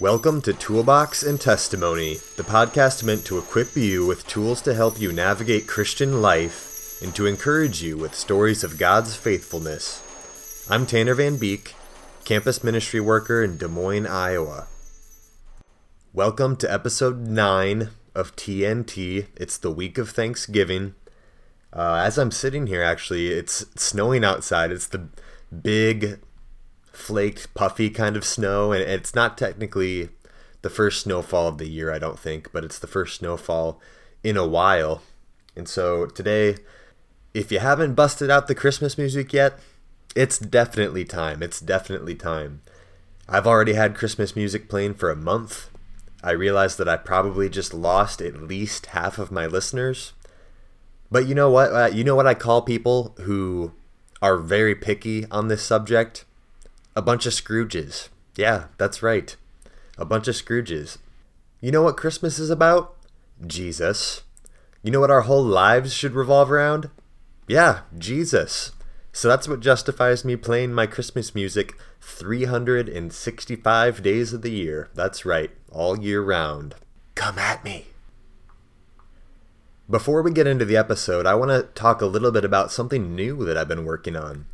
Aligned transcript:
Welcome 0.00 0.40
to 0.42 0.54
Toolbox 0.54 1.22
and 1.22 1.38
Testimony, 1.38 2.14
the 2.36 2.42
podcast 2.42 3.04
meant 3.04 3.26
to 3.26 3.36
equip 3.36 3.76
you 3.76 4.06
with 4.06 4.26
tools 4.26 4.62
to 4.62 4.72
help 4.72 4.98
you 4.98 5.12
navigate 5.12 5.66
Christian 5.66 6.22
life 6.22 7.02
and 7.02 7.14
to 7.14 7.26
encourage 7.26 7.82
you 7.82 7.98
with 7.98 8.14
stories 8.14 8.64
of 8.64 8.78
God's 8.78 9.14
faithfulness. 9.14 10.66
I'm 10.70 10.86
Tanner 10.86 11.12
Van 11.12 11.36
Beek, 11.36 11.74
campus 12.24 12.64
ministry 12.64 12.98
worker 12.98 13.42
in 13.44 13.58
Des 13.58 13.68
Moines, 13.68 14.06
Iowa. 14.06 14.68
Welcome 16.14 16.56
to 16.56 16.72
episode 16.72 17.26
9 17.26 17.90
of 18.14 18.34
TNT. 18.36 19.26
It's 19.36 19.58
the 19.58 19.70
week 19.70 19.98
of 19.98 20.08
Thanksgiving. 20.08 20.94
Uh, 21.74 21.96
as 21.96 22.16
I'm 22.16 22.30
sitting 22.30 22.68
here, 22.68 22.82
actually, 22.82 23.32
it's 23.32 23.66
snowing 23.76 24.24
outside. 24.24 24.72
It's 24.72 24.86
the 24.86 25.08
big 25.54 26.20
flaked, 27.00 27.52
puffy 27.54 27.90
kind 27.90 28.16
of 28.16 28.24
snow, 28.24 28.72
and 28.72 28.82
it's 28.82 29.14
not 29.14 29.38
technically 29.38 30.10
the 30.62 30.70
first 30.70 31.02
snowfall 31.02 31.48
of 31.48 31.58
the 31.58 31.68
year, 31.68 31.92
I 31.92 31.98
don't 31.98 32.18
think, 32.18 32.52
but 32.52 32.64
it's 32.64 32.78
the 32.78 32.86
first 32.86 33.16
snowfall 33.16 33.80
in 34.22 34.36
a 34.36 34.46
while. 34.46 35.02
And 35.56 35.68
so 35.68 36.06
today, 36.06 36.56
if 37.34 37.50
you 37.50 37.58
haven't 37.58 37.94
busted 37.94 38.30
out 38.30 38.46
the 38.46 38.54
Christmas 38.54 38.98
music 38.98 39.32
yet, 39.32 39.58
it's 40.14 40.38
definitely 40.38 41.04
time. 41.04 41.42
It's 41.42 41.60
definitely 41.60 42.14
time. 42.14 42.62
I've 43.28 43.46
already 43.46 43.74
had 43.74 43.94
Christmas 43.94 44.34
music 44.34 44.68
playing 44.68 44.94
for 44.94 45.10
a 45.10 45.16
month. 45.16 45.70
I 46.22 46.32
realized 46.32 46.78
that 46.78 46.88
I 46.88 46.96
probably 46.96 47.48
just 47.48 47.72
lost 47.72 48.20
at 48.20 48.42
least 48.42 48.86
half 48.86 49.18
of 49.18 49.30
my 49.30 49.46
listeners. 49.46 50.12
But 51.10 51.26
you 51.26 51.34
know 51.34 51.50
what? 51.50 51.72
Uh, 51.72 51.90
you 51.92 52.04
know 52.04 52.16
what 52.16 52.26
I 52.26 52.34
call 52.34 52.62
people 52.62 53.14
who 53.20 53.72
are 54.20 54.36
very 54.36 54.74
picky 54.74 55.26
on 55.30 55.48
this 55.48 55.62
subject? 55.62 56.24
A 56.96 57.02
bunch 57.02 57.26
of 57.26 57.32
Scrooges. 57.32 58.08
Yeah, 58.36 58.64
that's 58.78 59.02
right. 59.02 59.36
A 59.96 60.04
bunch 60.04 60.28
of 60.28 60.34
Scrooges. 60.34 60.98
You 61.60 61.70
know 61.70 61.82
what 61.82 61.96
Christmas 61.96 62.38
is 62.38 62.50
about? 62.50 62.96
Jesus. 63.46 64.22
You 64.82 64.90
know 64.90 65.00
what 65.00 65.10
our 65.10 65.22
whole 65.22 65.44
lives 65.44 65.92
should 65.92 66.14
revolve 66.14 66.50
around? 66.50 66.90
Yeah, 67.46 67.80
Jesus. 67.96 68.72
So 69.12 69.28
that's 69.28 69.48
what 69.48 69.60
justifies 69.60 70.24
me 70.24 70.36
playing 70.36 70.72
my 70.72 70.86
Christmas 70.86 71.34
music 71.34 71.76
365 72.00 74.02
days 74.02 74.32
of 74.32 74.42
the 74.42 74.50
year. 74.50 74.88
That's 74.94 75.24
right, 75.24 75.50
all 75.70 75.98
year 75.98 76.22
round. 76.22 76.74
Come 77.14 77.38
at 77.38 77.64
me. 77.64 77.86
Before 79.88 80.22
we 80.22 80.32
get 80.32 80.46
into 80.46 80.64
the 80.64 80.76
episode, 80.76 81.26
I 81.26 81.34
want 81.34 81.50
to 81.50 81.64
talk 81.74 82.00
a 82.00 82.06
little 82.06 82.30
bit 82.30 82.44
about 82.44 82.70
something 82.70 83.14
new 83.14 83.44
that 83.44 83.56
I've 83.56 83.68
been 83.68 83.84
working 83.84 84.14
on. 84.14 84.46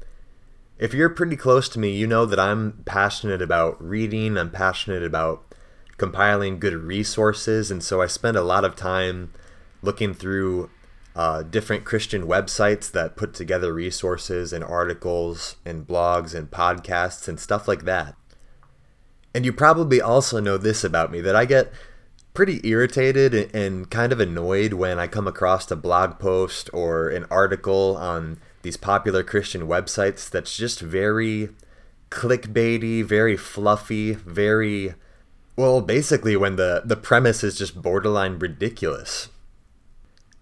If 0.79 0.93
you're 0.93 1.09
pretty 1.09 1.37
close 1.37 1.71
to 1.71 1.79
me, 1.79 1.97
you 1.97 2.07
know 2.07 2.27
that 2.27 2.39
I'm 2.39 2.83
passionate 2.85 3.41
about 3.41 3.83
reading, 3.83 4.37
I'm 4.37 4.51
passionate 4.51 5.03
about 5.03 5.55
compiling 5.97 6.59
good 6.59 6.75
resources, 6.75 7.71
and 7.71 7.83
so 7.83 8.03
I 8.03 8.07
spend 8.07 8.37
a 8.37 8.43
lot 8.43 8.65
of 8.65 8.77
time 8.77 9.33
looking 9.81 10.13
through 10.13 10.69
uh, 11.15 11.43
different 11.45 11.87
Christian 11.87 12.27
websites 12.27 12.91
that 12.91 13.17
put 13.17 13.33
together 13.33 13.73
resources 13.73 14.53
and 14.53 14.63
articles 14.63 15.57
and 15.65 15.87
blogs 15.87 16.35
and 16.35 16.51
podcasts 16.51 17.27
and 17.27 17.41
stuff 17.41 17.67
like 17.67 17.85
that. 17.87 18.15
And 19.35 19.47
you 19.47 19.55
probably 19.55 20.03
also 20.03 20.41
know 20.41 20.59
this 20.59 20.85
about 20.85 21.11
me 21.11 21.23
that 21.23 21.35
I 21.35 21.47
get 21.47 21.73
pretty 22.35 22.61
irritated 22.69 23.55
and 23.55 23.91
kind 23.91 24.13
of 24.13 24.21
annoyed 24.21 24.75
when 24.75 24.99
I 24.99 25.07
come 25.07 25.27
across 25.27 25.71
a 25.71 25.77
blog 25.77 26.19
post 26.19 26.69
or 26.75 27.09
an 27.09 27.25
article 27.31 27.97
on 27.97 28.39
these 28.66 28.77
popular 28.77 29.22
Christian 29.22 29.69
websites 29.69 30.28
that's 30.28 30.56
just 30.56 30.81
very 30.81 31.50
clickbaity, 32.10 33.04
very 33.04 33.37
fluffy, 33.37 34.15
very 34.15 34.94
well, 35.54 35.81
basically 35.81 36.37
when 36.37 36.56
the 36.56 36.82
the 36.84 36.97
premise 36.97 37.44
is 37.44 37.56
just 37.56 37.81
borderline 37.81 38.41
ridiculous. 38.41 39.28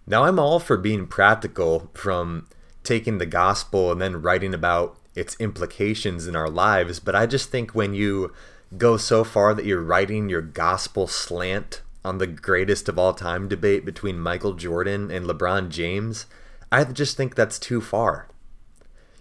Now 0.07 0.25
I'm 0.25 0.39
all 0.39 0.59
for 0.59 0.79
being 0.79 1.07
practical 1.07 1.91
from 1.93 2.49
taking 2.83 3.19
the 3.19 3.27
gospel 3.27 3.93
and 3.93 4.01
then 4.01 4.23
writing 4.23 4.55
about 4.55 4.97
its 5.15 5.37
implications 5.39 6.27
in 6.27 6.35
our 6.35 6.49
lives, 6.49 7.01
but 7.01 7.15
I 7.15 7.27
just 7.27 7.51
think 7.51 7.75
when 7.75 7.93
you 7.93 8.33
go 8.79 8.97
so 8.97 9.23
far 9.23 9.53
that 9.53 9.67
you're 9.67 9.83
writing 9.83 10.31
your 10.31 10.41
gospel 10.41 11.07
slant 11.07 11.83
on 12.03 12.17
the 12.17 12.27
greatest 12.27 12.89
of 12.89 12.99
all 12.99 13.13
time 13.13 13.49
debate 13.49 13.85
between 13.85 14.19
Michael 14.19 14.55
Jordan 14.55 15.11
and 15.11 15.27
LeBron 15.27 15.69
James, 15.69 16.25
I 16.75 16.83
just 16.83 17.17
think 17.17 17.37
that's 17.37 17.61
too 17.61 17.81
far. 17.81 18.27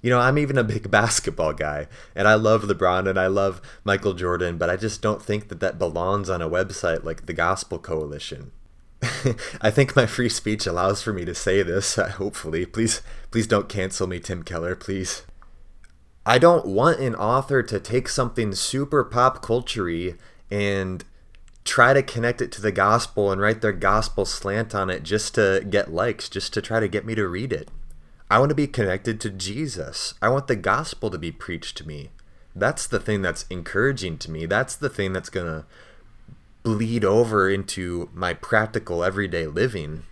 You 0.02 0.09
know, 0.09 0.19
I'm 0.19 0.40
even 0.40 0.58
a 0.58 0.64
big 0.64 0.90
basketball 1.00 1.53
guy, 1.53 1.88
and 2.16 2.28
I 2.28 2.34
love 2.34 2.64
LeBron 2.64 3.08
and 3.08 3.19
I 3.19 3.28
love 3.28 3.62
Michael 3.84 4.16
Jordan, 4.16 4.58
but 4.58 4.72
I 4.72 4.75
just 4.75 5.03
don't 5.03 5.22
think 5.22 5.50
that 5.50 5.59
that 5.59 5.78
belongs 5.78 6.31
on 6.31 6.42
a 6.42 6.50
website 6.50 7.03
like 7.03 7.28
the 7.28 7.34
Gospel 7.34 7.78
Coalition. 7.78 8.52
I 9.62 9.69
think 9.69 9.96
my 9.96 10.08
free 10.08 10.30
speech 10.30 10.66
allows 10.66 11.03
for 11.03 11.13
me 11.13 11.25
to 11.25 11.36
say 11.36 11.62
this. 11.62 11.96
hopefully, 12.18 12.66
please, 12.66 13.03
please 13.30 13.46
don't 13.46 13.69
cancel 13.69 14.08
me, 14.08 14.19
Tim 14.19 14.42
Keller. 14.42 14.75
Please. 14.75 15.22
I 16.25 16.40
don't 16.40 16.66
want 16.66 17.02
an 17.02 17.13
author 17.13 17.62
to 17.62 17.80
take 17.80 18.08
something 18.09 18.56
super 18.56 19.03
pop 19.03 19.46
culturey 19.46 20.18
and 20.50 21.06
try 21.63 21.94
to 21.94 22.03
connect 22.03 22.41
it 22.41 22.51
to 22.53 22.62
the 22.62 22.72
gospel 22.72 23.31
and 23.31 23.40
write 23.40 23.62
their 23.62 23.72
gospel 23.72 24.25
slant 24.25 24.75
on 24.75 24.90
it 24.90 25.03
just 25.03 25.35
to 25.35 25.66
get 25.69 25.94
likes, 25.94 26.29
just 26.29 26.53
to 26.53 26.62
try 26.62 26.79
to 26.79 26.88
get 26.88 27.06
me 27.06 27.16
to 27.16 27.28
read 27.28 27.53
it. 27.53 27.69
I 28.29 28.40
want 28.40 28.50
to 28.50 28.56
be 28.56 28.68
connected 28.68 29.22
to 29.22 29.29
Jesus. 29.29 30.16
I 30.22 30.29
want 30.29 30.47
the 30.47 30.56
gospel 30.56 31.09
to 31.09 31.18
be 31.18 31.31
preached 31.31 31.78
to 31.78 31.88
me. 31.88 32.09
That's 32.56 32.88
the 32.88 33.00
thing 33.00 33.22
that's 33.22 33.46
encouraging 33.50 34.18
to 34.19 34.31
me. 34.31 34.46
That's 34.46 34.75
the 34.75 34.90
thing 34.90 35.13
that's 35.13 35.29
going 35.29 35.47
to 35.47 35.66
bleed 36.63 37.03
over 37.03 37.50
into 37.50 38.09
my 38.13 38.34
practical 38.34 39.03
everyday 39.03 39.47
living. 39.47 40.03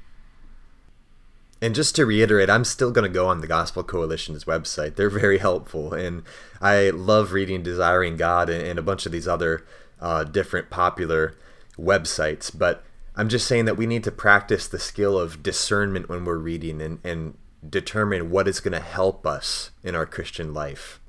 And 1.62 1.76
just 1.76 1.96
to 1.96 2.06
reiterate, 2.06 2.50
I'm 2.50 2.66
still 2.66 2.92
going 2.92 3.10
to 3.10 3.14
go 3.14 3.28
on 3.28 3.42
the 3.42 3.48
Gospel 3.48 3.84
Coalition's 3.84 4.46
website. 4.46 4.96
They're 4.96 5.12
very 5.12 5.38
helpful. 5.38 5.94
And 5.94 6.24
I 6.60 6.90
love 6.90 7.34
reading 7.34 7.62
Desiring 7.62 8.18
God 8.18 8.50
and, 8.50 8.80
a 8.80 8.82
bunch 8.82 9.06
of 9.06 9.12
these 9.12 9.28
other 9.28 9.64
uh, 10.02 10.24
different 10.24 10.70
popular 10.70 11.36
websites. 11.78 12.52
But 12.58 12.84
I'm 13.16 13.30
just 13.30 13.48
saying 13.48 13.66
that 13.66 13.78
we 13.78 13.86
need 13.86 14.04
to 14.06 14.12
practice 14.12 14.68
the 14.68 14.80
skill 14.80 15.20
of 15.20 15.44
discernment 15.44 16.10
when 16.10 16.26
we're 16.26 16.38
reading 16.38 16.82
and, 16.82 17.00
and 17.04 17.38
determine 17.68 18.30
what 18.32 18.48
is 18.48 18.60
going 18.60 18.74
to 18.74 18.80
help 18.80 19.26
us 19.26 19.72
in 19.84 19.96
our 19.96 20.06
Christian 20.06 20.54
life. 20.54 21.00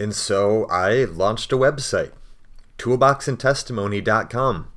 And 0.00 0.14
so 0.14 0.66
I 0.66 1.04
launched 1.04 1.52
a 1.52 1.56
website, 1.56 2.12
toolboxandtestimony.com. 2.78 4.72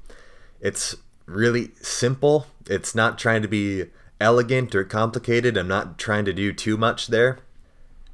It's 0.61 0.95
really 1.25 1.71
simple. 1.81 2.47
It's 2.67 2.93
not 2.93 3.17
trying 3.17 3.41
to 3.41 3.47
be 3.47 3.85
elegant 4.19 4.75
or 4.75 4.83
complicated. 4.83 5.57
I'm 5.57 5.67
not 5.67 5.97
trying 5.97 6.25
to 6.25 6.33
do 6.33 6.53
too 6.53 6.77
much 6.77 7.07
there. 7.07 7.39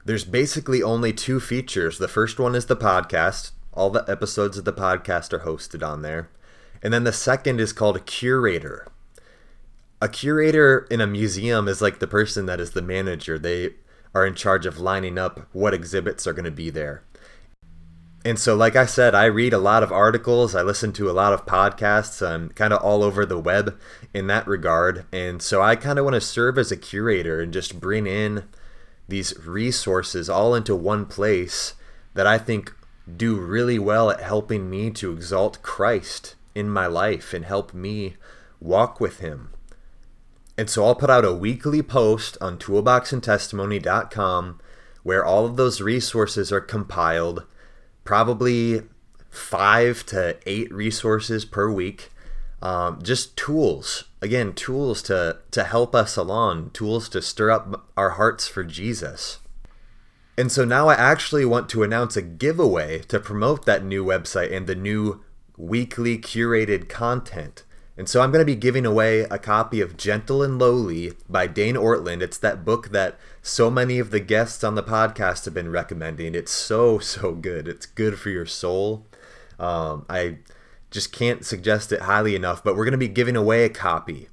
There's 0.06 0.26
basically 0.26 0.84
only 0.84 1.14
two 1.14 1.40
features. 1.40 1.98
The 1.98 2.08
first 2.08 2.40
one 2.40 2.56
is 2.56 2.66
the 2.66 2.76
podcast, 2.76 3.52
all 3.74 3.90
the 3.90 4.06
episodes 4.08 4.58
of 4.58 4.66
the 4.66 4.74
podcast 4.74 5.34
are 5.34 5.40
hosted 5.40 5.86
on 5.86 6.02
there. 6.02 6.30
And 6.82 6.94
then 6.94 7.04
the 7.04 7.14
second 7.14 7.60
is 7.60 7.74
called 7.74 7.96
a 7.96 8.02
curator. 8.02 8.88
A 10.02 10.10
curator 10.10 10.88
in 10.92 11.02
a 11.02 11.08
museum 11.08 11.68
is 11.68 11.82
like 11.82 12.00
the 12.00 12.08
person 12.08 12.46
that 12.46 12.60
is 12.60 12.72
the 12.72 12.82
manager. 12.82 13.40
They 13.40 13.72
are 14.14 14.26
in 14.26 14.36
charge 14.36 14.66
of 14.66 14.80
lining 14.80 15.18
up 15.18 15.48
what 15.54 15.74
exhibits 15.74 16.28
are 16.28 16.34
going 16.34 16.46
to 16.46 16.52
be 16.52 16.70
there. 16.70 17.04
And 18.26 18.40
so, 18.40 18.56
like 18.56 18.76
I 18.78 18.86
said, 18.86 19.14
I 19.14 19.26
read 19.26 19.52
a 19.52 19.58
lot 19.58 19.84
of 19.84 19.92
articles, 19.92 20.56
I 20.56 20.62
listen 20.62 20.94
to 20.94 21.10
a 21.10 21.12
lot 21.12 21.34
of 21.34 21.46
podcasts, 21.46 22.26
I'm 22.26 22.50
kind 22.50 22.72
of 22.72 22.82
all 22.82 23.04
over 23.04 23.26
the 23.26 23.38
web 23.38 23.78
in 24.14 24.28
that 24.28 24.48
regard. 24.48 25.06
And 25.12 25.42
so, 25.42 25.62
I 25.62 25.76
kind 25.76 26.00
of 26.00 26.06
want 26.06 26.14
to 26.14 26.22
serve 26.22 26.58
as 26.58 26.72
a 26.72 26.78
curator 26.78 27.42
and 27.42 27.52
just 27.52 27.82
bring 27.82 28.08
in 28.08 28.46
these 29.10 29.38
resources 29.46 30.30
all 30.30 30.56
into 30.56 30.74
one 30.74 31.06
place 31.06 31.74
that 32.14 32.26
I 32.26 32.38
think 32.38 32.74
do 33.12 33.36
really 33.36 33.80
well 33.80 34.10
at 34.10 34.22
helping 34.22 34.70
me 34.70 34.90
to 34.92 35.12
exalt 35.12 35.62
Christ 35.62 36.36
in 36.56 36.70
my 36.70 36.88
life 36.88 37.34
and 37.34 37.46
help 37.46 37.74
me 37.74 38.16
walk 38.60 39.00
with 39.00 39.20
Him. 39.20 39.50
And 40.58 40.70
so 40.70 40.86
I'll 40.86 40.96
put 40.96 41.10
out 41.10 41.26
a 41.26 41.34
weekly 41.34 41.82
post 41.82 42.38
on 42.40 42.58
toolboxandtestimony.com 42.58 44.62
where 45.02 45.26
all 45.26 45.46
of 45.46 45.58
those 45.58 45.82
resources 45.82 46.52
are 46.52 46.62
compiled, 46.62 47.46
probably 48.04 48.84
five 49.30 50.06
to 50.06 50.38
eight 50.46 50.74
resources 50.74 51.44
per 51.44 51.70
week. 51.70 52.12
Um, 52.62 53.02
just 53.04 53.36
tools, 53.36 54.06
again, 54.22 54.54
tools 54.54 55.02
to, 55.04 55.40
to 55.52 55.66
help 55.66 55.94
us 55.94 56.16
along, 56.16 56.70
tools 56.70 57.10
to 57.10 57.22
stir 57.22 57.52
up 57.52 57.90
our 57.98 58.12
hearts 58.12 58.48
for 58.48 58.64
Jesus. 58.64 59.40
And 60.38 60.52
so 60.52 60.66
now 60.66 60.88
I 60.88 60.96
actually 60.96 61.46
want 61.46 61.70
to 61.70 61.84
announce 61.84 62.18
a 62.18 62.22
giveaway 62.22 63.00
to 63.08 63.20
promote 63.20 63.66
that 63.66 63.86
new 63.86 64.04
website 64.04 64.52
and 64.52 64.66
the 64.66 64.76
new 64.76 65.24
weekly 65.58 66.18
curated 66.18 66.90
content. 66.90 67.64
And 67.96 68.10
so 68.10 68.22
I'm 68.22 68.32
going 68.32 68.42
to 68.42 68.52
be 68.52 68.56
giving 68.56 68.88
away 68.88 69.20
a 69.30 69.38
copy 69.38 69.80
of 69.80 69.96
Gentle 69.96 70.42
and 70.42 70.58
Lowly 70.58 71.14
by 71.30 71.46
Dane 71.46 71.76
Ortlund. 71.76 72.24
It's 72.24 72.40
that 72.40 72.66
book 72.66 72.90
that 72.90 73.20
so 73.44 73.70
many 73.70 74.00
of 74.00 74.10
the 74.10 74.20
guests 74.20 74.64
on 74.64 74.74
the 74.74 74.82
podcast 74.82 75.46
have 75.46 75.54
been 75.54 75.70
recommending. 75.70 76.34
It's 76.34 76.52
so, 76.52 76.98
so 76.98 77.34
good. 77.34 77.68
It's 77.68 77.86
good 77.86 78.18
for 78.18 78.32
your 78.32 78.48
soul. 78.48 79.06
Um, 79.60 80.08
I 80.10 80.40
Just 80.90 81.12
can't 81.12 81.46
suggest 81.46 81.92
it 81.92 82.02
highly 82.02 82.36
enough, 82.36 82.64
but 82.64 82.76
we're 82.76 82.86
going 82.86 82.94
to 82.94 82.98
be 82.98 83.08
giving 83.08 83.36
away 83.36 83.66
a 83.66 83.70
copy. 83.70 84.30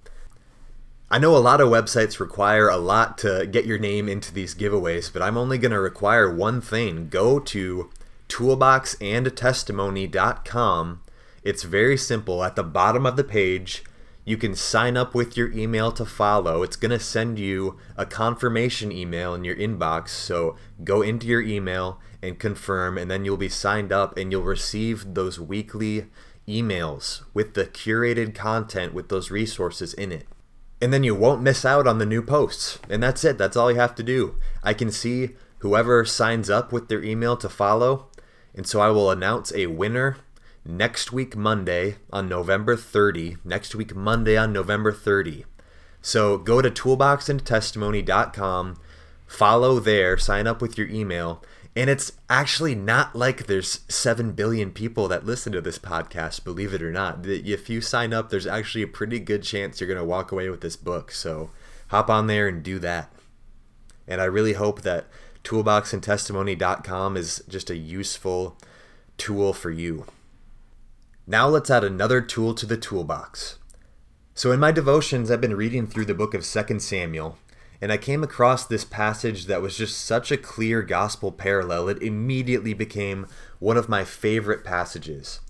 I 1.13 1.19
know 1.19 1.37
a 1.37 1.39
lot 1.39 1.61
of 1.61 1.69
websites 1.69 2.21
require 2.21 2.69
a 2.69 2.77
lot 2.77 3.19
to 3.19 3.45
get 3.51 3.67
your 3.67 3.81
name 3.81 4.09
into 4.09 4.33
these 4.33 4.55
giveaways, 4.55 5.13
but 5.13 5.23
I'm 5.23 5.37
only 5.37 5.59
going 5.59 5.73
to 5.73 5.81
require 5.81 6.33
one 6.33 6.61
thing. 6.61 7.09
Go 7.09 7.41
to 7.41 7.91
toolboxandtestimony.com. 8.29 11.01
It's 11.43 11.65
very 11.65 11.97
simple. 11.97 12.45
At 12.45 12.55
the 12.55 12.63
bottom 12.63 13.07
of 13.07 13.17
the 13.17 13.25
page, 13.25 13.83
you 14.25 14.37
can 14.37 14.55
sign 14.55 14.97
up 14.97 15.13
with 15.13 15.37
your 15.37 15.51
email 15.51 15.91
to 15.91 16.05
follow. 16.05 16.63
It's 16.63 16.77
going 16.77 16.93
to 16.93 17.01
send 17.01 17.41
you 17.41 17.77
a 17.97 18.07
confirmation 18.07 18.93
email 18.93 19.35
in 19.35 19.43
your 19.43 19.57
inbox. 19.57 20.11
So 20.11 20.55
go 20.85 21.03
into 21.03 21.27
your 21.27 21.43
email 21.43 21.99
and 22.23 22.39
confirm, 22.39 22.97
and 22.97 23.11
then 23.11 23.25
you'll 23.25 23.37
be 23.37 23.49
signed 23.49 23.91
up 23.91 24.17
and 24.17 24.31
you'll 24.31 24.45
receive 24.45 25.15
those 25.15 25.41
weekly 25.41 26.07
emails 26.47 27.25
with 27.35 27.55
the 27.55 27.65
curated 27.65 28.33
content 28.33 28.95
with 28.95 29.09
those 29.09 29.33
resources 29.33 29.93
in 29.93 30.13
it. 30.13 30.29
And 30.81 30.93
then 30.93 31.05
you 31.05 31.15
won't 31.15 31.43
miss 31.43 31.65
out 31.65 31.87
on 31.87 31.99
the 31.99 32.07
new 32.07 32.23
posts. 32.23 32.79
And 32.89 33.03
that's 33.03 33.25
it. 33.25 33.39
That's 33.39 33.57
all 33.57 33.71
you 33.71 33.79
have 33.79 33.95
to 33.97 34.03
do. 34.03 34.37
I 34.63 34.73
can 34.73 34.91
see 34.91 35.31
whoever 35.59 36.05
signs 36.05 36.49
up 36.49 36.73
with 36.73 36.89
their 36.89 37.03
email 37.03 37.37
to 37.37 37.49
follow. 37.49 38.09
And 38.55 38.67
so 38.67 38.81
I 38.81 38.89
will 38.89 39.11
announce 39.11 39.53
a 39.55 39.67
winner 39.67 40.17
next 40.65 41.13
week, 41.13 41.37
Monday, 41.37 41.97
on 42.13 42.29
November 42.29 42.77
30. 42.77 43.37
Next 43.45 43.75
week, 43.75 43.95
Monday, 43.95 44.37
on 44.37 44.53
November 44.53 44.93
30. 44.93 45.45
So 46.03 46.39
go 46.39 46.63
to 46.63 46.71
toolboxandtestimony.com, 46.71 48.81
follow 49.27 49.81
there, 49.81 50.17
sign 50.17 50.47
up 50.47 50.63
with 50.63 50.79
your 50.79 50.89
email, 50.89 51.43
and 51.77 51.89
it's 51.89 52.13
actually 52.29 52.75
not 52.75 53.15
like 53.15 53.47
there's 53.47 53.81
7 53.89 54.33
billion 54.33 54.73
people 54.73 55.07
that 55.09 55.25
listen 55.25 55.53
to 55.53 55.61
this 55.61 55.79
podcast, 55.79 56.43
believe 56.45 56.75
it 56.75 56.83
or 56.83 56.91
not. 56.91 57.25
If 57.25 57.71
you 57.71 57.81
sign 57.81 58.13
up, 58.13 58.31
there's 58.31 58.47
actually 58.47 58.83
a 58.83 58.89
pretty 58.89 59.21
good 59.21 59.43
chance 59.43 59.81
you're 59.81 59.87
going 59.87 59.99
to 59.99 60.05
walk 60.05 60.33
away 60.33 60.51
with 60.51 60.63
this 60.63 60.77
book. 60.77 61.13
So 61.13 61.51
hop 61.89 62.11
on 62.11 62.27
there 62.27 62.49
and 62.49 62.63
do 62.63 62.79
that. 62.81 63.13
And 64.09 64.21
I 64.21 64.25
really 64.25 64.55
hope 64.55 64.83
that 64.83 65.07
toolboxandtestimony.com 65.45 67.17
is 67.17 67.43
just 67.49 67.71
a 67.71 67.77
useful 67.77 68.57
tool 69.17 69.53
for 69.53 69.71
you. 69.71 70.07
Now 71.27 71.47
let's 71.47 71.71
add 71.71 71.85
another 71.85 72.21
tool 72.21 72.55
to 72.55 72.67
the 72.67 72.77
toolbox. 72.77 73.59
So 74.35 74.51
in 74.51 74.59
my 74.59 74.73
devotions, 74.73 75.31
I've 75.31 75.41
been 75.41 75.57
reading 75.57 75.87
through 75.87 76.07
the 76.07 76.15
book 76.15 76.35
of 76.35 76.45
2 76.45 76.81
Samuel, 76.81 77.39
and 77.81 77.91
I 77.91 77.97
came 77.97 78.23
across 78.23 78.67
this 78.67 78.85
passage 78.85 79.47
that 79.47 79.63
was 79.63 79.77
just 79.77 79.99
such 79.99 80.31
a 80.31 80.37
clear 80.37 80.83
gospel 80.83 81.33
parallel, 81.33 81.89
it 81.89 82.03
immediately 82.03 82.75
became 82.75 83.27
one 83.59 83.77
of 83.77 83.89
my 83.89 84.05
favorite 84.05 84.65
passages. 84.65 85.41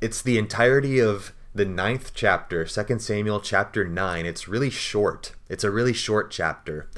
It's 0.00 0.22
the 0.22 0.38
entirety 0.38 1.00
of 1.00 1.32
the 1.54 1.64
ninth 1.64 2.12
chapter, 2.14 2.64
2 2.64 2.98
Samuel 2.98 3.40
chapter 3.40 3.84
9. 3.84 4.26
It's 4.26 4.48
really 4.48 4.70
short. 4.70 5.32
It's 5.48 5.64
a 5.64 5.70
really 5.70 5.92
short 5.92 6.30
chapter. 6.30 6.88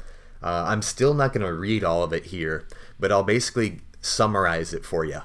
Uh, 0.41 0.65
I'm 0.67 0.81
still 0.81 1.13
not 1.13 1.33
going 1.33 1.45
to 1.45 1.53
read 1.53 1.83
all 1.83 2.03
of 2.03 2.13
it 2.13 2.27
here, 2.27 2.67
but 2.99 3.11
I'll 3.11 3.23
basically 3.23 3.81
summarize 4.01 4.73
it 4.73 4.85
for 4.85 5.05
you. 5.05 5.21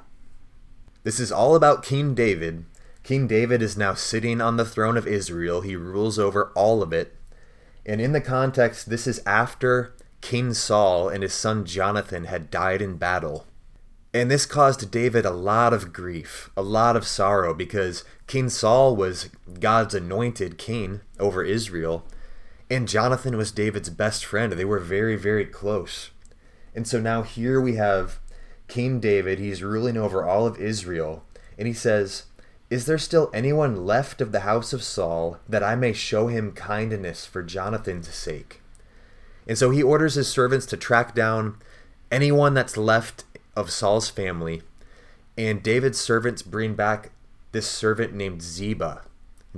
This 1.02 1.18
is 1.18 1.32
all 1.32 1.54
about 1.54 1.82
King 1.82 2.14
David. 2.14 2.64
King 3.02 3.26
David 3.26 3.60
is 3.60 3.76
now 3.76 3.94
sitting 3.94 4.40
on 4.40 4.56
the 4.56 4.64
throne 4.64 4.96
of 4.96 5.06
Israel. 5.06 5.60
He 5.62 5.76
rules 5.76 6.18
over 6.18 6.52
all 6.54 6.82
of 6.82 6.92
it. 6.92 7.16
And 7.84 8.00
in 8.00 8.12
the 8.12 8.20
context, 8.20 8.88
this 8.88 9.06
is 9.06 9.22
after 9.26 9.94
King 10.20 10.54
Saul 10.54 11.08
and 11.08 11.22
his 11.22 11.34
son 11.34 11.64
Jonathan 11.64 12.24
had 12.24 12.50
died 12.50 12.80
in 12.80 12.96
battle. 12.96 13.46
And 14.14 14.30
this 14.30 14.44
caused 14.46 14.90
David 14.90 15.24
a 15.24 15.30
lot 15.30 15.72
of 15.72 15.92
grief, 15.92 16.50
a 16.56 16.62
lot 16.62 16.96
of 16.96 17.06
sorrow, 17.06 17.54
because 17.54 18.04
King 18.26 18.50
Saul 18.50 18.94
was 18.94 19.30
God's 19.58 19.94
anointed 19.94 20.58
king 20.58 21.00
over 21.18 21.42
Israel, 21.42 22.04
and 22.70 22.88
Jonathan 22.88 23.36
was 23.36 23.52
David's 23.52 23.90
best 23.90 24.24
friend. 24.24 24.52
They 24.52 24.64
were 24.66 24.78
very, 24.78 25.16
very 25.16 25.46
close. 25.46 26.10
And 26.74 26.86
so 26.86 27.00
now 27.00 27.22
here 27.22 27.60
we 27.60 27.76
have 27.76 28.18
King 28.68 29.00
David, 29.00 29.38
he's 29.38 29.62
ruling 29.62 29.96
over 29.96 30.24
all 30.24 30.46
of 30.46 30.58
Israel, 30.58 31.24
and 31.58 31.66
he 31.66 31.74
says, 31.74 32.24
is 32.72 32.86
there 32.86 32.96
still 32.96 33.28
anyone 33.34 33.84
left 33.84 34.22
of 34.22 34.32
the 34.32 34.40
house 34.40 34.72
of 34.72 34.82
Saul 34.82 35.36
that 35.46 35.62
I 35.62 35.74
may 35.74 35.92
show 35.92 36.28
him 36.28 36.52
kindness 36.52 37.26
for 37.26 37.42
Jonathan's 37.42 38.08
sake? 38.08 38.62
And 39.46 39.58
so 39.58 39.68
he 39.68 39.82
orders 39.82 40.14
his 40.14 40.28
servants 40.28 40.64
to 40.66 40.78
track 40.78 41.14
down 41.14 41.58
anyone 42.10 42.54
that's 42.54 42.78
left 42.78 43.24
of 43.54 43.70
Saul's 43.70 44.08
family. 44.08 44.62
And 45.36 45.62
David's 45.62 46.00
servants 46.00 46.40
bring 46.40 46.72
back 46.72 47.10
this 47.52 47.68
servant 47.68 48.14
named 48.14 48.40
Ziba. 48.40 49.02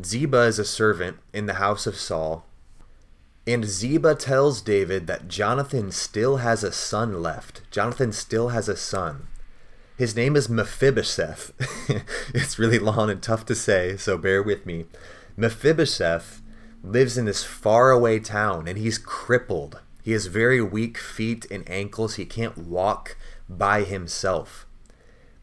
Ziba 0.04 0.40
is 0.40 0.58
a 0.58 0.64
servant 0.64 1.18
in 1.32 1.46
the 1.46 1.54
house 1.54 1.86
of 1.86 1.94
Saul. 1.94 2.44
And 3.46 3.64
Ziba 3.64 4.16
tells 4.16 4.60
David 4.60 5.06
that 5.06 5.28
Jonathan 5.28 5.92
still 5.92 6.38
has 6.38 6.64
a 6.64 6.72
son 6.72 7.22
left. 7.22 7.62
Jonathan 7.70 8.10
still 8.10 8.48
has 8.48 8.68
a 8.68 8.76
son. 8.76 9.28
His 9.96 10.16
name 10.16 10.34
is 10.34 10.48
Mephibosheth. 10.48 11.52
it's 12.34 12.58
really 12.58 12.80
long 12.80 13.10
and 13.10 13.22
tough 13.22 13.46
to 13.46 13.54
say, 13.54 13.96
so 13.96 14.18
bear 14.18 14.42
with 14.42 14.66
me. 14.66 14.86
Mephibosheth 15.36 16.42
lives 16.82 17.16
in 17.16 17.26
this 17.26 17.44
faraway 17.44 18.18
town 18.18 18.66
and 18.66 18.76
he's 18.76 18.98
crippled. 18.98 19.80
He 20.02 20.10
has 20.10 20.26
very 20.26 20.60
weak 20.60 20.98
feet 20.98 21.46
and 21.48 21.68
ankles. 21.70 22.16
He 22.16 22.24
can't 22.24 22.58
walk 22.58 23.16
by 23.48 23.84
himself. 23.84 24.66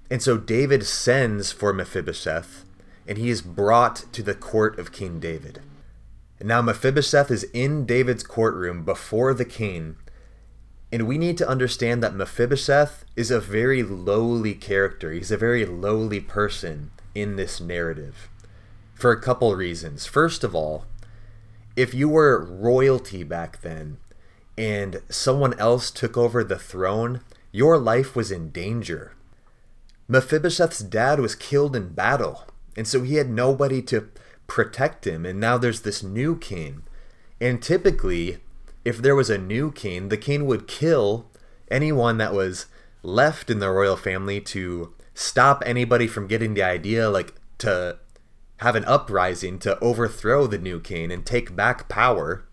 And 0.09 0.21
so 0.21 0.37
David 0.37 0.85
sends 0.85 1.53
for 1.53 1.71
Mephibosheth 1.71 2.65
and 3.07 3.17
he 3.17 3.29
is 3.29 3.41
brought 3.41 4.03
to 4.11 4.21
the 4.21 4.35
court 4.35 4.77
of 4.77 4.91
King 4.91 5.21
David. 5.21 5.61
And 6.39 6.49
now 6.49 6.61
Mephibosheth 6.61 7.31
is 7.31 7.45
in 7.53 7.85
David's 7.85 8.23
courtroom 8.23 8.83
before 8.83 9.33
the 9.33 9.45
king 9.45 9.95
and 10.91 11.07
we 11.07 11.17
need 11.17 11.37
to 11.37 11.47
understand 11.47 12.03
that 12.03 12.15
Mephibosheth 12.15 13.05
is 13.15 13.31
a 13.31 13.39
very 13.39 13.81
lowly 13.81 14.53
character. 14.53 15.11
He's 15.11 15.31
a 15.31 15.37
very 15.37 15.65
lowly 15.65 16.19
person 16.19 16.91
in 17.15 17.37
this 17.37 17.61
narrative 17.61 18.29
for 18.93 19.11
a 19.11 19.21
couple 19.21 19.55
reasons. 19.55 20.05
First 20.05 20.43
of 20.43 20.53
all, 20.53 20.85
if 21.75 21.93
you 21.93 22.09
were 22.09 22.43
royalty 22.43 23.23
back 23.23 23.61
then 23.61 23.97
and 24.57 25.01
someone 25.09 25.57
else 25.59 25.89
took 25.89 26.17
over 26.17 26.43
the 26.43 26.59
throne, 26.59 27.21
your 27.51 27.77
life 27.77 28.15
was 28.15 28.31
in 28.31 28.51
danger. 28.51 29.13
Mephibosheth's 30.07 30.79
dad 30.79 31.19
was 31.19 31.35
killed 31.35 31.75
in 31.75 31.93
battle, 31.93 32.45
and 32.75 32.85
so 32.87 33.01
he 33.01 33.15
had 33.15 33.29
nobody 33.29 33.81
to 33.83 34.09
protect 34.45 35.07
him, 35.07 35.25
and 35.25 35.39
now 35.39 35.57
there's 35.57 35.81
this 35.81 36.03
new 36.03 36.37
king. 36.37 36.83
And 37.39 37.61
typically, 37.61 38.39
if 38.83 38.97
there 38.97 39.15
was 39.15 39.29
a 39.29 39.37
new 39.37 39.71
king, 39.71 40.09
the 40.09 40.17
king 40.17 40.45
would 40.45 40.67
kill 40.67 41.29
anyone 41.69 42.17
that 42.17 42.33
was 42.33 42.65
left 43.03 43.49
in 43.49 43.59
the 43.59 43.69
royal 43.69 43.95
family 43.95 44.41
to 44.41 44.93
stop 45.13 45.63
anybody 45.65 46.07
from 46.07 46.27
getting 46.27 46.53
the 46.53 46.63
idea, 46.63 47.09
like 47.09 47.33
to 47.59 47.97
have 48.57 48.75
an 48.75 48.85
uprising 48.85 49.59
to 49.59 49.79
overthrow 49.79 50.47
the 50.47 50.57
new 50.57 50.79
king 50.79 51.11
and 51.11 51.25
take 51.25 51.55
back 51.55 51.89
power. 51.89 52.45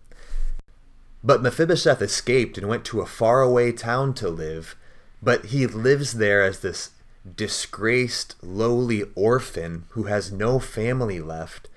But 1.23 1.41
Mephibosheth 1.41 2.01
escaped 2.01 2.57
and 2.57 2.67
went 2.67 2.85
to 2.85 3.01
a 3.01 3.05
faraway 3.05 3.71
town 3.71 4.13
to 4.15 4.29
live, 4.29 4.75
but 5.21 5.45
he 5.45 5.67
lives 5.67 6.13
there 6.13 6.43
as 6.43 6.59
this 6.59 6.91
disgraced, 7.35 8.35
lowly 8.41 9.03
orphan 9.15 9.85
who 9.89 10.03
has 10.03 10.31
no 10.31 10.59
family 10.59 11.19
left 11.19 11.67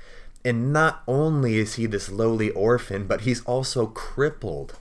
and 0.44 0.72
not 0.72 1.02
only 1.06 1.56
is 1.56 1.74
he 1.74 1.86
this 1.86 2.10
lowly 2.10 2.50
orphan, 2.50 3.06
but 3.06 3.22
he's 3.22 3.44
also 3.44 3.86
crippled. 3.86 4.78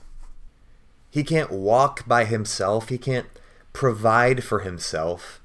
He 1.10 1.22
can't 1.22 1.50
walk 1.52 2.06
by 2.06 2.24
himself, 2.24 2.88
he 2.88 2.98
can't 2.98 3.26
provide 3.72 4.42
for 4.42 4.60
himself. 4.60 5.40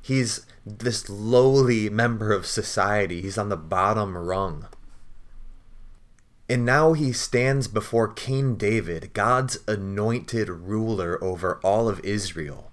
He's 0.00 0.46
this 0.64 1.08
lowly 1.08 1.90
member 1.90 2.32
of 2.32 2.46
society, 2.46 3.20
he's 3.20 3.38
on 3.38 3.48
the 3.48 3.56
bottom 3.56 4.16
rung. 4.16 4.66
And 6.48 6.64
now 6.64 6.94
he 6.94 7.12
stands 7.12 7.68
before 7.68 8.08
King 8.08 8.54
David, 8.54 9.12
God's 9.12 9.58
anointed 9.68 10.48
ruler 10.48 11.22
over 11.22 11.60
all 11.62 11.90
of 11.90 12.00
Israel. 12.00 12.70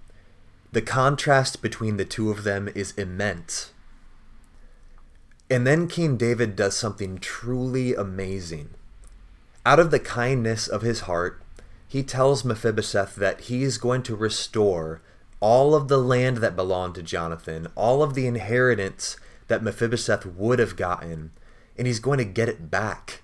The 0.72 0.80
contrast 0.80 1.60
between 1.60 1.98
the 1.98 2.06
two 2.06 2.30
of 2.30 2.44
them 2.44 2.70
is 2.74 2.92
immense. 2.92 3.72
And 5.48 5.66
then 5.66 5.86
King 5.86 6.16
David 6.16 6.56
does 6.56 6.76
something 6.76 7.18
truly 7.18 7.94
amazing. 7.94 8.70
Out 9.64 9.78
of 9.78 9.90
the 9.90 10.00
kindness 10.00 10.66
of 10.66 10.82
his 10.82 11.00
heart, 11.00 11.40
he 11.86 12.02
tells 12.02 12.44
Mephibosheth 12.44 13.14
that 13.16 13.42
he's 13.42 13.78
going 13.78 14.02
to 14.04 14.16
restore 14.16 15.00
all 15.38 15.74
of 15.74 15.88
the 15.88 15.98
land 15.98 16.38
that 16.38 16.56
belonged 16.56 16.96
to 16.96 17.02
Jonathan, 17.02 17.68
all 17.76 18.02
of 18.02 18.14
the 18.14 18.26
inheritance 18.26 19.16
that 19.48 19.62
Mephibosheth 19.62 20.26
would 20.26 20.58
have 20.58 20.76
gotten, 20.76 21.30
and 21.78 21.86
he's 21.86 22.00
going 22.00 22.18
to 22.18 22.24
get 22.24 22.48
it 22.48 22.70
back, 22.70 23.22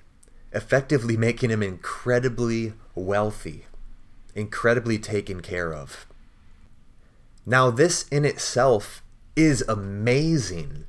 effectively 0.53 1.17
making 1.17 1.51
him 1.51 1.63
incredibly 1.63 2.75
wealthy, 2.95 3.67
incredibly 4.35 4.99
taken 4.99 5.41
care 5.41 5.75
of. 5.75 6.07
Now, 7.45 7.71
this 7.71 8.07
in 8.09 8.25
itself 8.25 9.03
is 9.35 9.65
amazing 9.67 10.85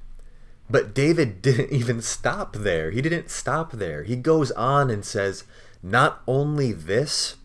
But 0.73 0.95
David 0.95 1.41
didn't 1.43 1.71
even 1.71 2.01
stop 2.01 2.55
there. 2.55 2.89
He 2.89 2.99
didn't 2.99 3.29
stop 3.29 3.73
there. 3.73 4.01
He 4.01 4.15
goes 4.15 4.49
on 4.53 4.89
and 4.89 5.05
says, 5.05 5.43
Not 5.83 6.23
only 6.27 6.71
this, 6.71 7.35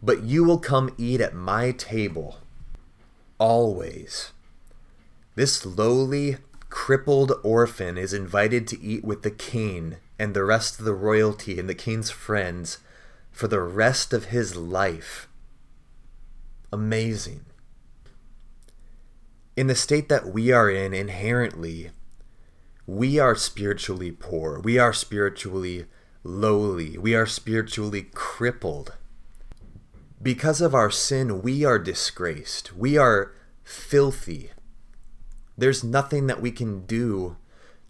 but 0.00 0.22
you 0.22 0.44
will 0.44 0.60
come 0.60 0.94
eat 0.96 1.20
at 1.20 1.34
my 1.34 1.72
table 1.72 2.38
always. 3.38 4.30
This 5.34 5.66
lowly, 5.66 6.36
crippled 6.68 7.32
orphan 7.42 7.98
is 7.98 8.12
invited 8.12 8.68
to 8.68 8.80
eat 8.80 9.04
with 9.04 9.22
the 9.22 9.30
king 9.32 9.96
and 10.16 10.32
the 10.32 10.44
rest 10.44 10.78
of 10.78 10.84
the 10.84 10.94
royalty 10.94 11.58
and 11.58 11.68
the 11.68 11.74
king's 11.74 12.10
friends 12.10 12.78
for 13.32 13.48
the 13.48 13.60
rest 13.60 14.12
of 14.12 14.26
his 14.26 14.54
life. 14.54 15.26
Amazing. 16.72 17.44
In 19.56 19.66
the 19.66 19.74
state 19.74 20.08
that 20.08 20.28
we 20.28 20.52
are 20.52 20.70
in 20.70 20.94
inherently, 20.94 21.90
we 22.88 23.18
are 23.18 23.34
spiritually 23.34 24.10
poor. 24.10 24.60
We 24.60 24.78
are 24.78 24.94
spiritually 24.94 25.84
lowly. 26.24 26.96
We 26.96 27.14
are 27.14 27.26
spiritually 27.26 28.08
crippled. 28.14 28.94
Because 30.22 30.62
of 30.62 30.74
our 30.74 30.90
sin, 30.90 31.42
we 31.42 31.66
are 31.66 31.78
disgraced. 31.78 32.74
We 32.74 32.96
are 32.96 33.34
filthy. 33.62 34.52
There's 35.58 35.84
nothing 35.84 36.28
that 36.28 36.40
we 36.40 36.50
can 36.50 36.86
do 36.86 37.36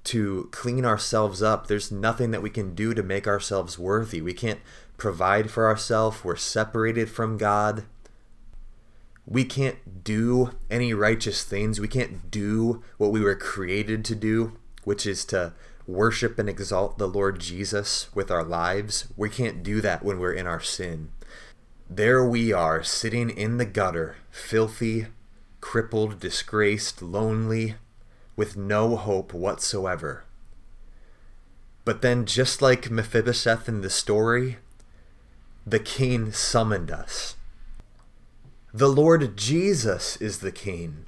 to 0.02 0.48
clean 0.50 0.84
ourselves 0.84 1.44
up. 1.44 1.68
There's 1.68 1.92
nothing 1.92 2.32
that 2.32 2.42
we 2.42 2.50
can 2.50 2.74
do 2.74 2.92
to 2.92 3.02
make 3.04 3.28
ourselves 3.28 3.78
worthy. 3.78 4.20
We 4.20 4.34
can't 4.34 4.60
provide 4.96 5.48
for 5.48 5.68
ourselves. 5.68 6.24
We're 6.24 6.34
separated 6.34 7.08
from 7.08 7.38
God. 7.38 7.84
We 9.24 9.44
can't 9.44 10.02
do 10.02 10.50
any 10.68 10.92
righteous 10.92 11.44
things. 11.44 11.78
We 11.78 11.86
can't 11.86 12.32
do 12.32 12.82
what 12.96 13.12
we 13.12 13.20
were 13.20 13.36
created 13.36 14.04
to 14.06 14.16
do, 14.16 14.58
which 14.88 15.06
is 15.06 15.22
to 15.26 15.52
worship 15.86 16.38
and 16.38 16.48
exalt 16.48 16.96
the 16.96 17.06
Lord 17.06 17.38
Jesus 17.38 18.08
with 18.14 18.30
our 18.30 18.42
lives. 18.42 19.06
We 19.18 19.28
can't 19.28 19.62
do 19.62 19.82
that 19.82 20.02
when 20.02 20.18
we're 20.18 20.32
in 20.32 20.46
our 20.46 20.62
sin. 20.62 21.10
There 21.90 22.24
we 22.24 22.54
are, 22.54 22.82
sitting 22.82 23.28
in 23.28 23.58
the 23.58 23.66
gutter, 23.66 24.16
filthy, 24.30 25.08
crippled, 25.60 26.20
disgraced, 26.20 27.02
lonely, 27.02 27.74
with 28.34 28.56
no 28.56 28.96
hope 28.96 29.34
whatsoever. 29.34 30.24
But 31.84 32.00
then, 32.00 32.24
just 32.24 32.62
like 32.62 32.90
Mephibosheth 32.90 33.68
in 33.68 33.82
the 33.82 33.90
story, 33.90 34.56
the 35.66 35.80
king 35.80 36.32
summoned 36.32 36.90
us. 36.90 37.36
The 38.72 38.88
Lord 38.88 39.36
Jesus 39.36 40.16
is 40.16 40.38
the 40.38 40.52
king. 40.52 41.04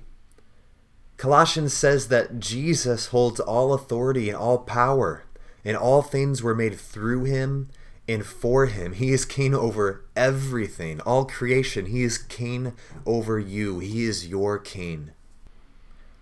Colossians 1.20 1.74
says 1.74 2.08
that 2.08 2.40
Jesus 2.40 3.08
holds 3.08 3.40
all 3.40 3.74
authority 3.74 4.30
and 4.30 4.38
all 4.38 4.56
power, 4.56 5.24
and 5.66 5.76
all 5.76 6.00
things 6.00 6.42
were 6.42 6.54
made 6.54 6.80
through 6.80 7.24
him 7.24 7.68
and 8.08 8.24
for 8.24 8.64
him. 8.64 8.94
He 8.94 9.12
is 9.12 9.26
king 9.26 9.54
over 9.54 10.02
everything, 10.16 10.98
all 11.02 11.26
creation. 11.26 11.84
He 11.84 12.04
is 12.04 12.16
king 12.16 12.72
over 13.04 13.38
you. 13.38 13.80
He 13.80 14.04
is 14.04 14.28
your 14.28 14.58
king. 14.58 15.10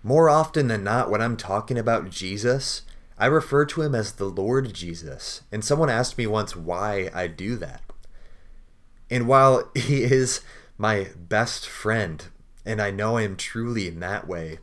More 0.03 0.29
often 0.29 0.67
than 0.67 0.83
not, 0.83 1.09
when 1.09 1.21
I'm 1.21 1.37
talking 1.37 1.77
about 1.77 2.09
Jesus, 2.09 2.81
I 3.17 3.27
refer 3.27 3.63
to 3.67 3.81
him 3.81 3.95
as 3.95 4.11
the 4.11 4.25
Lord 4.25 4.73
Jesus. 4.73 5.43
And 5.49 5.63
someone 5.63 5.89
asked 5.89 6.17
me 6.17 6.27
once 6.27 6.57
why 6.57 7.09
I 7.13 7.27
do 7.27 7.55
that. 7.55 7.83
And 9.09 9.29
while 9.29 9.71
he 9.75 10.03
is 10.03 10.41
my 10.77 11.07
best 11.15 11.69
friend, 11.69 12.25
and 12.65 12.81
I 12.81 12.91
know 12.91 13.15
him 13.15 13.37
truly 13.37 13.87
in 13.87 14.01
that 14.01 14.27
way, 14.27 14.59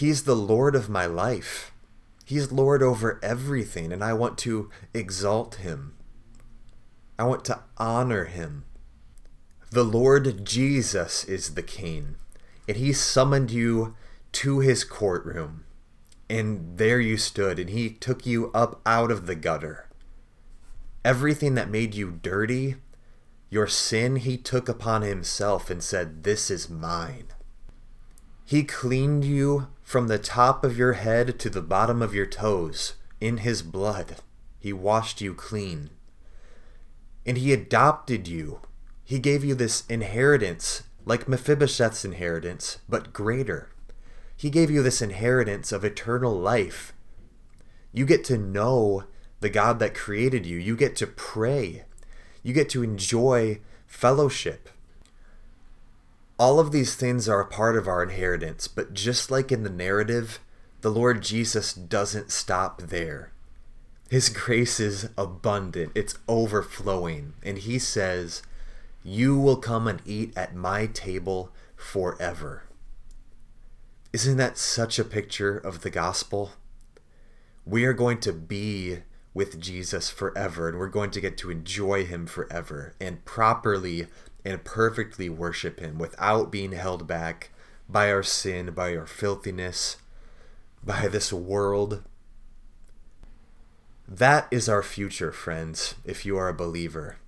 he's 0.00 0.22
the 0.22 0.34
Lord 0.34 0.74
of 0.74 0.88
my 0.88 1.04
life. 1.04 1.72
He's 2.24 2.50
Lord 2.50 2.82
over 2.82 3.20
everything, 3.22 3.92
and 3.92 4.02
I 4.02 4.14
want 4.14 4.38
to 4.38 4.70
exalt 4.94 5.56
him. 5.56 5.94
I 7.18 7.24
want 7.24 7.44
to 7.46 7.60
honor 7.76 8.24
him. 8.24 8.64
The 9.70 9.84
Lord 9.84 10.46
Jesus 10.46 11.22
is 11.24 11.54
the 11.54 11.62
King, 11.62 12.16
and 12.66 12.78
he 12.78 12.94
summoned 12.94 13.50
you 13.50 13.94
to 14.32 14.60
his 14.60 14.84
courtroom. 14.84 15.64
And 16.30 16.78
there 16.78 17.00
you 17.00 17.18
stood, 17.18 17.58
and 17.58 17.68
he 17.68 17.90
took 17.90 18.24
you 18.24 18.50
up 18.52 18.80
out 18.86 19.10
of 19.10 19.26
the 19.26 19.34
gutter. 19.34 19.86
Everything 21.04 21.56
that 21.56 21.68
made 21.68 21.94
you 21.94 22.18
dirty, 22.22 22.76
your 23.50 23.66
sin, 23.66 24.16
he 24.16 24.38
took 24.38 24.66
upon 24.66 25.02
himself 25.02 25.68
and 25.68 25.82
said, 25.82 26.24
This 26.24 26.50
is 26.50 26.70
mine. 26.70 27.26
He 28.50 28.64
cleaned 28.64 29.24
you 29.24 29.68
from 29.80 30.08
the 30.08 30.18
top 30.18 30.64
of 30.64 30.76
your 30.76 30.94
head 30.94 31.38
to 31.38 31.48
the 31.48 31.62
bottom 31.62 32.02
of 32.02 32.12
your 32.12 32.26
toes 32.26 32.94
in 33.20 33.36
his 33.36 33.62
blood. 33.62 34.16
He 34.58 34.72
washed 34.72 35.20
you 35.20 35.34
clean 35.34 35.90
and 37.24 37.38
he 37.38 37.52
adopted 37.52 38.26
you. 38.26 38.58
He 39.04 39.20
gave 39.20 39.44
you 39.44 39.54
this 39.54 39.84
inheritance, 39.86 40.82
like 41.04 41.28
Mephibosheth's 41.28 42.04
inheritance, 42.04 42.78
but 42.88 43.12
greater. 43.12 43.70
He 44.36 44.50
gave 44.50 44.68
you 44.68 44.82
this 44.82 45.00
inheritance 45.00 45.70
of 45.70 45.84
eternal 45.84 46.36
life. 46.36 46.92
You 47.92 48.04
get 48.04 48.24
to 48.24 48.36
know 48.36 49.04
the 49.38 49.48
God 49.48 49.78
that 49.78 49.94
created 49.94 50.44
you. 50.44 50.58
You 50.58 50.74
get 50.74 50.96
to 50.96 51.06
pray. 51.06 51.84
You 52.42 52.52
get 52.52 52.68
to 52.70 52.82
enjoy 52.82 53.60
fellowship. 53.86 54.70
All 56.40 56.58
of 56.58 56.72
these 56.72 56.94
things 56.94 57.28
are 57.28 57.42
a 57.42 57.46
part 57.46 57.76
of 57.76 57.86
our 57.86 58.02
inheritance, 58.02 58.66
but 58.66 58.94
just 58.94 59.30
like 59.30 59.52
in 59.52 59.62
the 59.62 59.68
narrative, 59.68 60.40
the 60.80 60.90
Lord 60.90 61.22
Jesus 61.22 61.74
doesn't 61.74 62.32
stop 62.32 62.80
there. 62.80 63.30
His 64.08 64.30
grace 64.30 64.80
is 64.80 65.10
abundant, 65.18 65.92
it's 65.94 66.18
overflowing. 66.26 67.34
And 67.42 67.58
he 67.58 67.78
says, 67.78 68.42
You 69.04 69.38
will 69.38 69.58
come 69.58 69.86
and 69.86 70.00
eat 70.06 70.34
at 70.34 70.54
my 70.54 70.86
table 70.86 71.52
forever. 71.76 72.62
Isn't 74.14 74.38
that 74.38 74.56
such 74.56 74.98
a 74.98 75.04
picture 75.04 75.58
of 75.58 75.82
the 75.82 75.90
gospel? 75.90 76.52
We 77.66 77.84
are 77.84 77.92
going 77.92 78.18
to 78.20 78.32
be 78.32 79.00
with 79.34 79.60
Jesus 79.60 80.08
forever, 80.08 80.70
and 80.70 80.78
we're 80.78 80.88
going 80.88 81.10
to 81.10 81.20
get 81.20 81.36
to 81.36 81.50
enjoy 81.50 82.06
him 82.06 82.26
forever 82.26 82.94
and 82.98 83.26
properly 83.26 84.06
and 84.44 84.64
perfectly 84.64 85.28
worship 85.28 85.80
him 85.80 85.98
without 85.98 86.50
being 86.50 86.72
held 86.72 87.06
back 87.06 87.50
by 87.88 88.10
our 88.10 88.22
sin, 88.22 88.70
by 88.70 88.96
our 88.96 89.06
filthiness, 89.06 89.96
by 90.82 91.08
this 91.08 91.32
world, 91.32 92.02
that 94.12 94.48
is 94.50 94.68
our 94.68 94.82
future, 94.82 95.30
friends, 95.30 95.94
if 96.04 96.26
you 96.26 96.36
are 96.36 96.48
a 96.48 96.54
believer. 96.54 97.18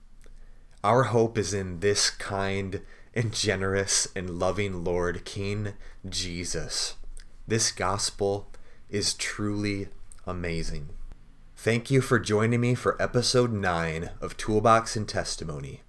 Our 0.83 1.05
hope 1.05 1.39
is 1.39 1.55
in 1.55 1.79
this 1.79 2.11
kind 2.11 2.81
and 3.15 3.33
generous 3.33 4.09
and 4.17 4.39
loving 4.41 4.83
Lord, 4.83 5.25
King 5.25 5.75
Jesus. 6.09 6.97
This 7.47 7.71
gospel 7.71 8.51
is 8.91 9.15
truly 9.15 9.91
amazing. 10.27 10.89
Thank 11.57 11.89
you 11.93 12.01
for 12.01 12.19
joining 12.19 12.61
me 12.61 12.75
for 12.75 13.01
episode 13.01 13.53
9 13.53 14.11
of 14.21 14.37
Toolbox 14.37 14.97
and 14.97 15.09
Testimony. 15.09 15.83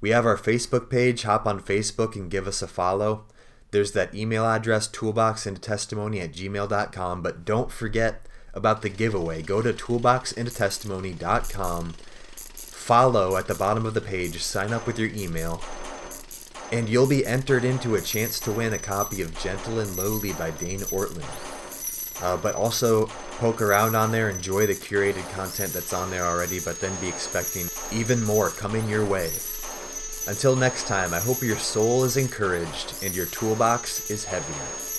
We 0.00 0.10
have 0.10 0.26
our 0.26 0.36
Facebook 0.36 0.90
page. 0.90 1.22
Hop 1.22 1.46
on 1.46 1.60
Facebook 1.60 2.16
and 2.16 2.30
give 2.30 2.46
us 2.46 2.62
a 2.62 2.68
follow. 2.68 3.24
There's 3.70 3.92
that 3.92 4.14
email 4.14 4.44
address, 4.44 4.88
toolboxandtestimony 4.88 6.22
at 6.22 6.32
gmail.com. 6.32 7.22
But 7.22 7.44
don't 7.44 7.70
forget 7.70 8.26
about 8.52 8.82
the 8.82 8.88
giveaway, 8.88 9.42
go 9.42 9.62
to 9.62 9.72
toolboxandtestimony.com, 9.72 11.92
follow 11.92 13.36
at 13.36 13.46
the 13.46 13.54
bottom 13.54 13.86
of 13.86 13.94
the 13.94 14.00
page, 14.00 14.42
sign 14.42 14.72
up 14.72 14.88
with 14.88 14.98
your 14.98 15.10
email, 15.10 15.62
and 16.72 16.88
you'll 16.88 17.06
be 17.06 17.24
entered 17.24 17.64
into 17.64 17.94
a 17.94 18.00
chance 18.00 18.40
to 18.40 18.50
win 18.50 18.72
a 18.72 18.78
copy 18.78 19.22
of 19.22 19.40
Gentle 19.40 19.78
and 19.78 19.96
Lowly 19.96 20.32
by 20.32 20.50
Dane 20.50 20.80
Ortlund. 20.80 21.46
Uh, 22.22 22.36
but 22.36 22.54
also 22.54 23.06
poke 23.38 23.62
around 23.62 23.94
on 23.94 24.12
there, 24.12 24.28
enjoy 24.28 24.66
the 24.66 24.74
curated 24.74 25.26
content 25.32 25.72
that's 25.72 25.94
on 25.94 26.10
there 26.10 26.26
already, 26.26 26.60
but 26.60 26.78
then 26.80 26.94
be 27.00 27.08
expecting 27.08 27.66
even 27.92 28.22
more 28.24 28.50
coming 28.50 28.86
your 28.88 29.06
way. 29.06 29.30
Until 30.26 30.54
next 30.54 30.86
time, 30.86 31.14
I 31.14 31.20
hope 31.20 31.42
your 31.42 31.58
soul 31.58 32.04
is 32.04 32.16
encouraged 32.16 32.94
and 33.02 33.14
your 33.14 33.26
toolbox 33.26 34.10
is 34.10 34.24
heavier. 34.24 34.89